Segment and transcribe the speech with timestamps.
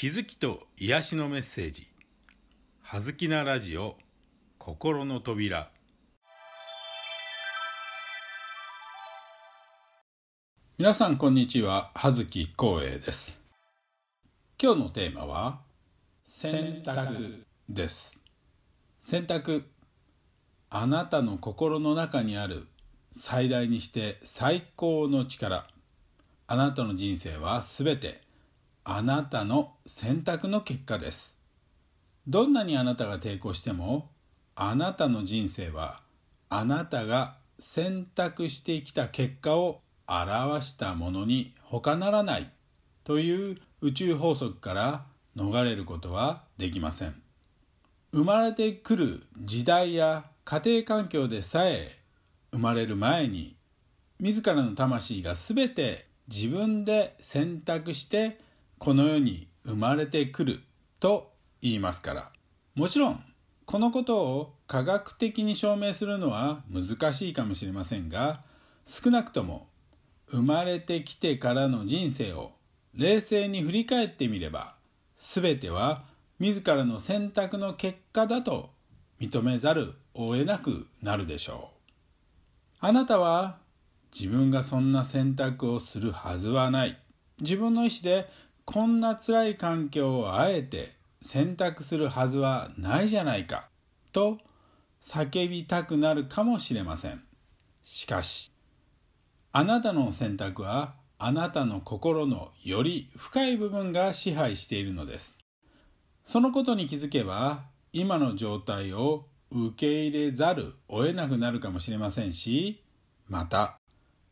[0.00, 1.86] 気づきと癒しのメッセージ
[2.80, 3.98] 「はずきなラジオ
[4.56, 5.70] 心の扉」
[10.78, 11.92] 皆さんこんにちは。
[11.94, 13.42] 葉月光栄です。
[14.58, 15.60] 今日のテーマは
[16.24, 18.18] 選択です。
[19.02, 19.70] 選択
[20.70, 22.68] あなたの心の中にある
[23.12, 25.68] 最大にして最高の力。
[26.46, 28.29] あなたの人生はすべて
[28.92, 31.38] あなたの選択の結果です。
[32.26, 34.10] どんなにあなたが抵抗しても
[34.56, 36.00] あなたの人生は
[36.48, 42.50] あなたが選択してきた結果を表したものに他ならない
[43.04, 47.14] という宇宙法則から逃れることはできません。
[48.12, 51.96] 生まれてくる時代や家庭環境でさえ
[52.50, 53.54] 生まれる前に
[54.18, 58.49] 自らの魂が全て自分で選択して
[58.80, 60.60] この世に生まれてくる
[61.00, 62.32] と言いますから
[62.74, 63.22] もちろん
[63.66, 68.40] このことを科学的に証明するのは難しいかもしれませんが
[68.86, 69.68] 少なくとも
[70.30, 72.52] 生まれてきてからの人生を
[72.94, 74.76] 冷静に振り返ってみれば
[75.14, 76.04] 全ては
[76.38, 78.70] 自らの選択の結果だと
[79.20, 81.72] 認めざるを得なくなるでしょ
[82.80, 82.86] う。
[82.86, 83.58] あなたは
[84.10, 86.98] 自分がそんな選択をするはずはない。
[87.42, 88.26] 自分の意思で
[88.72, 93.68] こんな辛い環境をあえて選択するはずはないじゃないか
[94.12, 94.38] と
[95.02, 97.20] 叫びたくなるかもしれません。
[97.82, 98.52] しかし、
[99.50, 105.40] あなたの選択はあなたの心のより深い部分が支配しているのです。
[106.24, 112.84] そのことに気づけば今の状態を受け入れざるを得なくなるかもしれませんし
[113.26, 113.80] また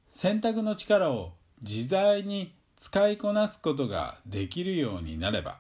[0.08, 5.58] 選択の力を自在に使いこなすことができるようになれば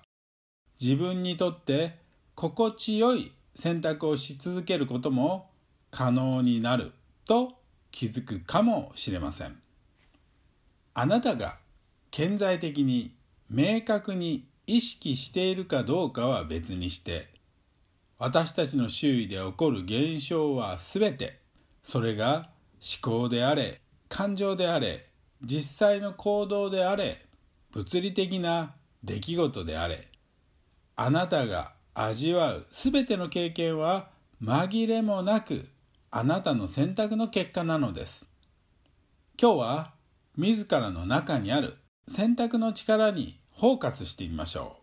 [0.80, 1.98] 自分にとって
[2.36, 5.50] 心地よい選択をし続けることも
[5.90, 6.92] 可能になる
[7.26, 7.54] と
[7.90, 9.58] 気づくかもしれません。
[10.94, 11.56] あなたが
[12.12, 13.16] 顕在的に
[13.50, 17.26] 明確に意識しているかどうかは別にして
[18.18, 21.40] 私たちの周囲で起こる現象は全て
[21.82, 22.50] それが
[23.02, 25.07] 思考であれ感情であれ
[25.42, 27.24] 実際の行動であれ
[27.72, 30.08] 物理的な出来事であれ
[30.96, 34.10] あなたが味わう全ての経験は
[34.42, 35.68] 紛れもなく
[36.10, 38.28] あなたの選択の結果なのです。
[39.40, 39.92] 今日は
[40.36, 41.76] 自らの中にある
[42.08, 44.78] 選択の力にフォーカスしてみましょ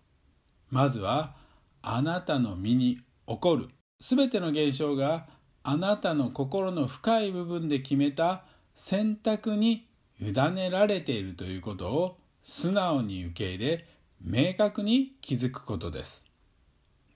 [0.72, 0.76] う。
[0.76, 1.36] まずは
[1.82, 5.28] あなたの身に起こる全ての現象が
[5.64, 8.44] あなたの心の深い部分で決めた
[8.76, 9.88] 選択に
[10.22, 13.86] 委ねられているということを素直に受け入れ
[14.22, 16.26] 明確に気づくことです。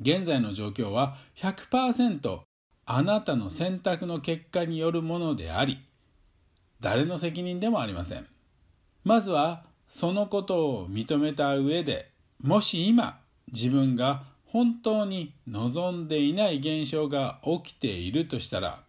[0.01, 2.39] 現在の状況は100%
[2.85, 5.83] あなたの選択の結果によるものであり
[6.79, 8.25] 誰の責任でもありません。
[9.03, 12.11] まずはそのことを認めた上で
[12.41, 13.19] もし今
[13.51, 18.83] 自分が本当に望んでいない現象が起きているとしたら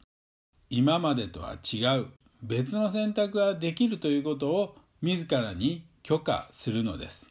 [0.69, 2.07] 今までとは違う
[2.43, 7.31] 別の選択ができるということを自らに許可するのです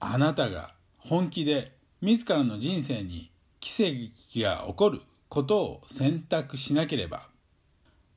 [0.00, 7.28] あなたが本気で自らの人生に奇跡が起こることを選択しなければ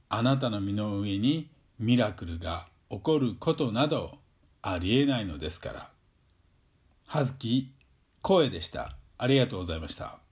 [0.09, 1.49] あなたの身の上に
[1.79, 4.17] ミラクルが起こることなど
[4.61, 5.89] ありえないのですから。
[7.05, 7.71] はずき
[8.21, 8.97] 声でした。
[9.17, 10.24] ありがとうございました。